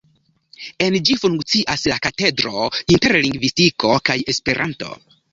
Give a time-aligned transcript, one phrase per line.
[0.83, 2.63] En ĝi funkcias la Katedro
[2.93, 4.89] Interlingvistiko kaj Esperanto.